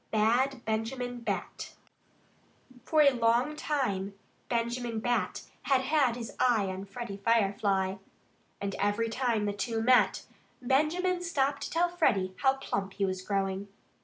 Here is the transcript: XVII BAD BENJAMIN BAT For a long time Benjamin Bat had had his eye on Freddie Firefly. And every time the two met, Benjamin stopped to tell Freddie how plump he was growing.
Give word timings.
XVII 0.05 0.19
BAD 0.19 0.65
BENJAMIN 0.65 1.19
BAT 1.19 1.75
For 2.85 3.03
a 3.03 3.11
long 3.11 3.55
time 3.55 4.15
Benjamin 4.49 4.99
Bat 4.99 5.43
had 5.65 5.81
had 5.81 6.15
his 6.15 6.35
eye 6.39 6.69
on 6.69 6.85
Freddie 6.85 7.17
Firefly. 7.23 7.97
And 8.59 8.73
every 8.79 9.09
time 9.09 9.45
the 9.45 9.53
two 9.53 9.79
met, 9.79 10.25
Benjamin 10.59 11.21
stopped 11.21 11.61
to 11.61 11.69
tell 11.69 11.87
Freddie 11.87 12.33
how 12.39 12.55
plump 12.55 12.93
he 12.93 13.05
was 13.05 13.21
growing. 13.21 13.67